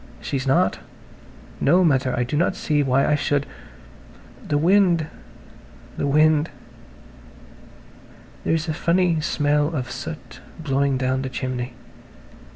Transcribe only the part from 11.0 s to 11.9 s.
the chimney.